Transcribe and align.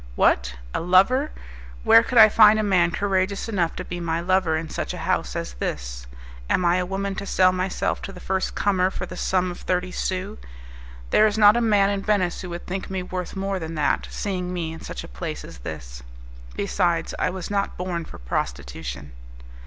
"What? 0.15 0.55
a 0.73 0.79
lover! 0.79 1.29
Where 1.83 2.01
could 2.01 2.17
I 2.17 2.27
find 2.27 2.57
a 2.57 2.63
man 2.63 2.89
courageous 2.89 3.47
enough 3.47 3.75
to 3.75 3.85
be 3.85 3.99
my 3.99 4.19
lover 4.19 4.57
in 4.57 4.67
such 4.67 4.95
a 4.95 5.05
house 5.05 5.35
as 5.35 5.53
this? 5.53 6.07
Am 6.49 6.65
I 6.65 6.77
a 6.77 6.87
woman 6.87 7.13
to 7.13 7.27
sell 7.27 7.51
myself 7.51 8.01
to 8.01 8.11
the 8.11 8.19
first 8.19 8.55
comer 8.55 8.89
for 8.89 9.05
the 9.05 9.15
sum 9.15 9.51
of 9.51 9.59
thirty 9.59 9.91
sous? 9.91 10.39
There 11.11 11.27
is 11.27 11.37
not 11.37 11.55
a 11.55 11.61
man 11.61 11.91
in 11.91 12.01
Venice 12.01 12.41
who 12.41 12.49
would 12.49 12.65
think 12.65 12.89
me 12.89 13.03
worth 13.03 13.35
more 13.35 13.59
than 13.59 13.75
that, 13.75 14.07
seeing 14.09 14.51
me 14.51 14.73
in 14.73 14.81
such 14.81 15.03
a 15.03 15.07
place 15.07 15.45
as 15.45 15.59
this. 15.59 16.01
Besides, 16.55 17.13
I 17.19 17.29
was 17.29 17.51
not 17.51 17.77
born 17.77 18.03
for 18.03 18.17
prostitution." 18.17 19.11